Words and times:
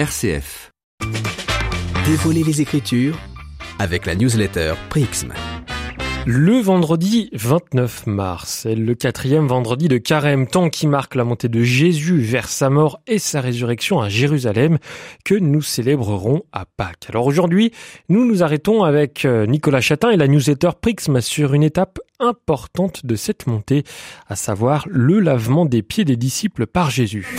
RCF. 0.00 0.70
Dévoiler 2.06 2.42
les 2.42 2.62
Écritures 2.62 3.18
avec 3.78 4.06
la 4.06 4.14
newsletter 4.14 4.72
Prixm. 4.88 5.34
Le 6.24 6.58
vendredi 6.58 7.28
29 7.34 8.06
mars 8.06 8.64
est 8.64 8.76
le 8.76 8.94
quatrième 8.94 9.46
vendredi 9.46 9.88
de 9.88 9.98
carême, 9.98 10.46
temps 10.46 10.70
qui 10.70 10.86
marque 10.86 11.16
la 11.16 11.24
montée 11.24 11.50
de 11.50 11.62
Jésus 11.62 12.18
vers 12.18 12.48
sa 12.48 12.70
mort 12.70 13.02
et 13.06 13.18
sa 13.18 13.42
résurrection 13.42 14.00
à 14.00 14.08
Jérusalem 14.08 14.78
que 15.22 15.34
nous 15.34 15.60
célébrerons 15.60 16.44
à 16.50 16.64
Pâques. 16.64 17.08
Alors 17.10 17.26
aujourd'hui, 17.26 17.70
nous 18.08 18.24
nous 18.24 18.42
arrêtons 18.42 18.84
avec 18.84 19.26
euh, 19.26 19.44
Nicolas 19.44 19.82
Chatin 19.82 20.08
et 20.08 20.16
la 20.16 20.28
newsletter 20.28 20.70
Prixm 20.80 21.20
sur 21.20 21.52
une 21.52 21.62
étape 21.62 21.98
importante 22.18 23.04
de 23.04 23.16
cette 23.16 23.46
montée, 23.46 23.84
à 24.30 24.36
savoir 24.36 24.86
le 24.88 25.20
lavement 25.20 25.66
des 25.66 25.82
pieds 25.82 26.06
des 26.06 26.16
disciples 26.16 26.66
par 26.66 26.88
Jésus. 26.88 27.36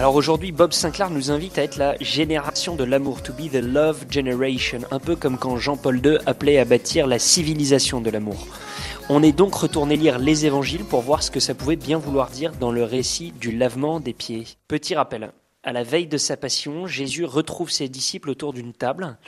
Alors 0.00 0.14
aujourd'hui, 0.14 0.50
Bob 0.50 0.72
Sinclair 0.72 1.10
nous 1.10 1.30
invite 1.30 1.58
à 1.58 1.62
être 1.62 1.76
la 1.76 1.94
génération 2.00 2.74
de 2.74 2.84
l'amour, 2.84 3.22
to 3.22 3.34
be 3.34 3.50
the 3.50 3.62
love 3.62 4.06
generation, 4.08 4.78
un 4.90 4.98
peu 4.98 5.14
comme 5.14 5.36
quand 5.36 5.58
Jean-Paul 5.58 6.00
II 6.02 6.16
appelait 6.24 6.56
à 6.56 6.64
bâtir 6.64 7.06
la 7.06 7.18
civilisation 7.18 8.00
de 8.00 8.08
l'amour. 8.08 8.46
On 9.10 9.22
est 9.22 9.36
donc 9.36 9.54
retourné 9.54 9.96
lire 9.96 10.18
les 10.18 10.46
évangiles 10.46 10.86
pour 10.86 11.02
voir 11.02 11.22
ce 11.22 11.30
que 11.30 11.38
ça 11.38 11.54
pouvait 11.54 11.76
bien 11.76 11.98
vouloir 11.98 12.30
dire 12.30 12.52
dans 12.52 12.72
le 12.72 12.82
récit 12.82 13.32
du 13.32 13.54
lavement 13.54 14.00
des 14.00 14.14
pieds. 14.14 14.46
Petit 14.68 14.94
rappel, 14.94 15.32
à 15.64 15.72
la 15.74 15.82
veille 15.82 16.06
de 16.06 16.16
sa 16.16 16.38
passion, 16.38 16.86
Jésus 16.86 17.26
retrouve 17.26 17.70
ses 17.70 17.90
disciples 17.90 18.30
autour 18.30 18.54
d'une 18.54 18.72
table 18.72 19.18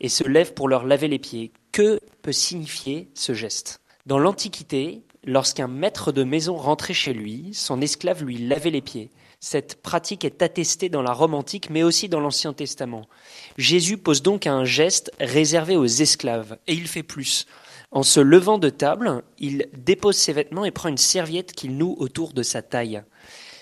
et 0.00 0.08
se 0.08 0.24
lève 0.24 0.54
pour 0.54 0.66
leur 0.66 0.86
laver 0.86 1.08
les 1.08 1.18
pieds. 1.18 1.52
Que 1.72 2.00
peut 2.22 2.32
signifier 2.32 3.10
ce 3.12 3.34
geste? 3.34 3.82
Dans 4.06 4.18
l'Antiquité, 4.18 5.02
lorsqu'un 5.24 5.68
maître 5.68 6.12
de 6.12 6.24
maison 6.24 6.56
rentrait 6.56 6.94
chez 6.94 7.12
lui, 7.12 7.50
son 7.52 7.80
esclave 7.80 8.24
lui 8.24 8.38
lavait 8.38 8.70
les 8.70 8.80
pieds. 8.80 9.10
Cette 9.40 9.82
pratique 9.82 10.24
est 10.24 10.42
attestée 10.42 10.88
dans 10.88 11.02
la 11.02 11.12
Rome 11.12 11.34
antique, 11.34 11.68
mais 11.68 11.82
aussi 11.82 12.08
dans 12.08 12.20
l'Ancien 12.20 12.52
Testament. 12.52 13.08
Jésus 13.56 13.98
pose 13.98 14.22
donc 14.22 14.46
un 14.46 14.64
geste 14.64 15.10
réservé 15.18 15.76
aux 15.76 15.84
esclaves, 15.84 16.56
et 16.66 16.74
il 16.74 16.86
fait 16.86 17.02
plus. 17.02 17.46
En 17.90 18.04
se 18.04 18.20
levant 18.20 18.58
de 18.58 18.70
table, 18.70 19.22
il 19.38 19.66
dépose 19.76 20.16
ses 20.16 20.32
vêtements 20.32 20.64
et 20.64 20.70
prend 20.70 20.88
une 20.88 20.96
serviette 20.96 21.52
qu'il 21.52 21.76
noue 21.76 21.96
autour 21.98 22.32
de 22.32 22.42
sa 22.42 22.62
taille. 22.62 23.02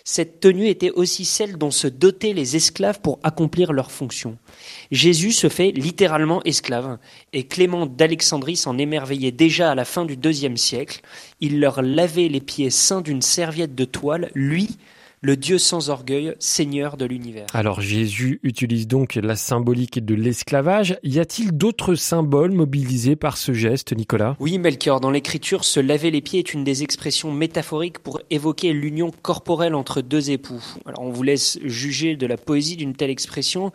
Cette 0.04 0.40
tenue 0.40 0.68
était 0.68 0.90
aussi 0.90 1.24
celle 1.24 1.56
dont 1.56 1.70
se 1.70 1.86
dotaient 1.86 2.32
les 2.32 2.56
esclaves 2.56 3.00
pour 3.00 3.18
accomplir 3.22 3.72
leurs 3.72 3.92
fonctions. 3.92 4.38
Jésus 4.90 5.32
se 5.32 5.48
fait 5.48 5.72
littéralement 5.72 6.42
esclave, 6.44 6.98
et 7.32 7.44
Clément 7.44 7.86
d'Alexandrie 7.86 8.56
s'en 8.56 8.78
émerveillait 8.78 9.32
déjà 9.32 9.70
à 9.70 9.74
la 9.74 9.84
fin 9.84 10.04
du 10.04 10.16
deuxième 10.16 10.56
siècle. 10.56 11.00
Il 11.40 11.60
leur 11.60 11.82
lavait 11.82 12.28
les 12.28 12.40
pieds 12.40 12.70
sains 12.70 13.00
d'une 13.00 13.22
serviette 13.22 13.74
de 13.74 13.84
toile, 13.84 14.30
lui, 14.34 14.78
le 15.22 15.36
Dieu 15.36 15.58
sans 15.58 15.90
orgueil, 15.90 16.34
Seigneur 16.38 16.96
de 16.96 17.04
l'univers. 17.04 17.46
Alors 17.52 17.82
Jésus 17.82 18.40
utilise 18.42 18.88
donc 18.88 19.16
la 19.16 19.36
symbolique 19.36 20.02
de 20.02 20.14
l'esclavage. 20.14 20.98
Y 21.02 21.18
a-t-il 21.18 21.52
d'autres 21.52 21.94
symboles 21.94 22.52
mobilisés 22.52 23.16
par 23.16 23.36
ce 23.36 23.52
geste, 23.52 23.94
Nicolas? 23.94 24.36
Oui, 24.40 24.58
Melchior, 24.58 25.00
dans 25.00 25.10
l'écriture, 25.10 25.64
se 25.64 25.78
laver 25.78 26.10
les 26.10 26.22
pieds 26.22 26.38
est 26.38 26.54
une 26.54 26.64
des 26.64 26.82
expressions 26.82 27.32
métaphoriques 27.32 27.98
pour 27.98 28.20
évoquer 28.30 28.72
l'union 28.72 29.10
corporelle 29.22 29.74
entre 29.74 30.00
deux 30.00 30.30
époux. 30.30 30.62
Alors 30.86 31.02
on 31.02 31.10
vous 31.10 31.22
laisse 31.22 31.58
juger 31.64 32.16
de 32.16 32.26
la 32.26 32.38
poésie 32.38 32.76
d'une 32.76 32.94
telle 32.94 33.10
expression. 33.10 33.72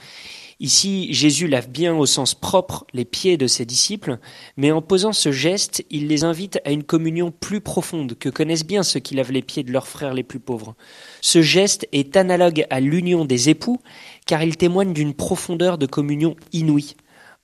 Ici, 0.61 1.13
Jésus 1.13 1.47
lave 1.47 1.69
bien 1.69 1.93
au 1.95 2.05
sens 2.05 2.33
propre 2.33 2.85
les 2.93 3.03
pieds 3.03 3.35
de 3.35 3.45
ses 3.45 3.65
disciples, 3.65 4.19
mais 4.55 4.71
en 4.71 4.81
posant 4.81 5.11
ce 5.11 5.31
geste, 5.31 5.83
il 5.89 6.07
les 6.07 6.23
invite 6.23 6.61
à 6.63 6.71
une 6.71 6.83
communion 6.83 7.29
plus 7.31 7.59
profonde 7.59 8.17
que 8.17 8.29
connaissent 8.29 8.65
bien 8.65 8.81
ceux 8.81 9.01
qui 9.01 9.15
lavent 9.15 9.33
les 9.33 9.41
pieds 9.41 9.63
de 9.63 9.73
leurs 9.73 9.87
frères 9.87 10.13
les 10.13 10.23
plus 10.23 10.39
pauvres. 10.39 10.75
Ce 11.19 11.41
geste 11.41 11.89
est 11.91 12.15
analogue 12.15 12.65
à 12.69 12.79
l'union 12.79 13.25
des 13.25 13.49
époux, 13.49 13.81
car 14.25 14.43
il 14.43 14.55
témoigne 14.55 14.93
d'une 14.93 15.13
profondeur 15.13 15.77
de 15.77 15.87
communion 15.87 16.37
inouïe. 16.53 16.95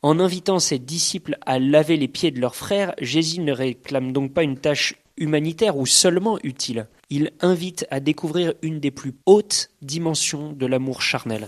En 0.03 0.19
invitant 0.19 0.59
ses 0.59 0.80
disciples 0.80 1.38
à 1.46 1.59
laver 1.59 1.97
les 1.97 2.08
pieds 2.08 2.31
de 2.31 2.40
leurs 2.40 2.56
frères, 2.56 2.94
Jésus 3.02 3.41
ne 3.41 3.52
réclame 3.52 4.14
donc 4.14 4.34
pas 4.34 4.44
une 4.44 4.58
tâche 4.58 4.96
humanitaire 5.18 5.78
ou 5.78 5.85
seulement 5.85 6.40
utile. 6.44 6.88
Il 7.09 7.31
invite 7.41 7.85
à 7.91 8.00
découvrir 8.00 8.53
une 8.62 8.80
des 8.80 8.90
plus 8.90 9.14
hautes 9.25 9.69
dimensions 9.81 10.53
de 10.53 10.66
l'amour 10.66 11.02
charnel. 11.02 11.47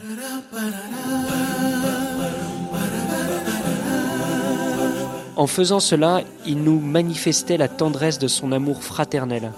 En 5.35 5.47
faisant 5.47 5.79
cela, 5.79 6.21
il 6.45 6.63
nous 6.63 6.79
manifestait 6.79 7.57
la 7.57 7.67
tendresse 7.67 8.19
de 8.19 8.27
son 8.27 8.51
amour 8.51 8.83
fraternel, 8.83 9.51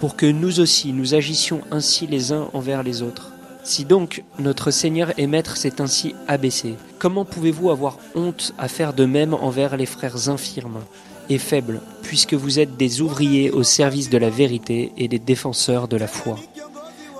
pour 0.00 0.16
que 0.16 0.24
nous 0.24 0.60
aussi 0.60 0.92
nous 0.92 1.14
agissions 1.14 1.60
ainsi 1.70 2.06
les 2.06 2.32
uns 2.32 2.48
envers 2.54 2.82
les 2.82 3.02
autres. 3.02 3.32
Si 3.62 3.84
donc 3.84 4.24
notre 4.38 4.70
Seigneur 4.70 5.12
et 5.18 5.26
Maître 5.26 5.58
s'est 5.58 5.82
ainsi 5.82 6.14
abaissé, 6.26 6.76
comment 6.98 7.26
pouvez-vous 7.26 7.70
avoir 7.70 7.98
honte 8.14 8.54
à 8.56 8.68
faire 8.68 8.94
de 8.94 9.04
même 9.04 9.34
envers 9.34 9.76
les 9.76 9.84
frères 9.84 10.30
infirmes 10.30 10.80
et 11.28 11.36
faibles, 11.36 11.82
puisque 12.02 12.34
vous 12.34 12.58
êtes 12.58 12.78
des 12.78 13.02
ouvriers 13.02 13.50
au 13.50 13.62
service 13.62 14.08
de 14.08 14.18
la 14.18 14.30
vérité 14.30 14.92
et 14.96 15.06
des 15.06 15.18
défenseurs 15.18 15.86
de 15.86 15.98
la 15.98 16.06
foi? 16.06 16.36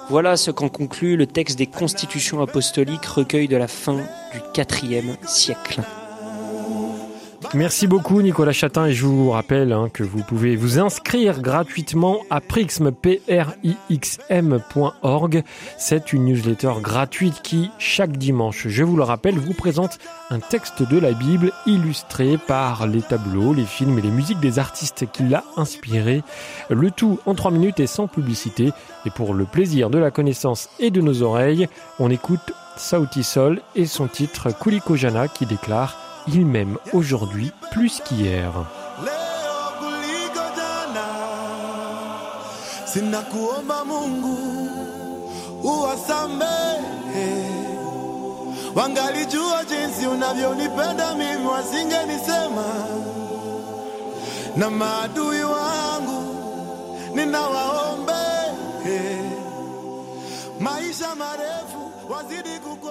Voilà 0.09 0.39
ce 0.39 0.51
qu'en 0.51 0.71
conclut 0.71 1.17
le 1.17 1.27
texte 1.27 1.59
des 1.59 1.67
constitutions 1.67 2.41
apostoliques 2.41 3.05
recueil 3.05 3.47
de 3.47 3.57
la 3.57 3.69
fin 3.69 3.99
du 4.33 4.87
IVe 4.89 5.17
siècle. 5.27 5.83
Merci 7.53 7.89
beaucoup 7.89 8.23
Nicolas 8.23 8.53
Chatin 8.53 8.87
et 8.87 8.93
je 8.93 9.05
vous 9.05 9.31
rappelle 9.31 9.73
hein, 9.73 9.89
que 9.93 10.05
vous 10.05 10.23
pouvez 10.23 10.55
vous 10.55 10.79
inscrire 10.79 11.41
gratuitement 11.41 12.21
à 12.31 12.41
prixm.org. 12.41 12.93
C'est 15.77 16.13
une 16.13 16.27
newsletter 16.27 16.75
gratuite 16.81 17.43
qui, 17.43 17.73
chaque 17.81 18.17
dimanche, 18.17 18.69
je 18.69 18.85
vous 18.85 18.97
le 18.97 19.03
rappelle, 19.03 19.37
vous 19.37 19.53
présente 19.53 19.99
un 20.31 20.39
texte 20.39 20.89
de 20.89 20.97
la 20.97 21.11
Bible 21.11 21.51
illustré 21.67 22.39
par 22.39 22.87
les 22.87 23.03
tableaux, 23.03 23.53
les 23.53 23.65
films 23.65 23.99
et 23.99 24.03
les 24.03 24.13
musiques 24.13 24.39
des 24.39 24.61
artistes 24.61 25.11
qui 25.11 25.25
l'a 25.25 25.43
inspiré. 25.57 26.23
Le 26.69 26.93
tout 26.93 27.19
en 27.27 27.35
trois 27.35 27.51
minutes 27.51 27.81
et 27.81 27.89
sans 27.89 28.07
publicité. 28.07 28.71
Et 29.07 29.11
pour 29.11 29.35
le 29.35 29.45
plaisir 29.45 29.91
de 29.91 29.99
la 29.99 30.13
connaissance 30.13 30.69
et 30.79 30.93
de 30.93 31.01
nos 31.01 31.23
oreilles, 31.23 31.67
on 31.99 32.11
écoute 32.11 32.53
Sauti 32.77 33.25
Sol 33.25 33.61
et 33.75 33.87
son 33.87 34.07
titre 34.07 34.57
Kuliko 34.57 34.95
Jana 34.95 35.27
qui 35.27 35.47
déclare 35.47 36.00
il 36.29 36.47
m'aime 36.47 36.79
aujourd'hui 36.93 37.53
plus 37.71 38.01
qu'hier. 38.05 38.53
Wangalijua 48.75 49.65
jinsi 49.65 50.07
unavyonipenda 50.07 51.15
mimi, 51.15 51.47
wasingenisema. 51.47 52.65
Na 54.57 54.71
maadui 54.71 55.43
wangu 55.43 56.35
ninawaombe 57.15 58.13
maisha 60.61 61.15
marefu, 61.15 61.93
wazidi 62.09 62.59
kukona 62.59 62.90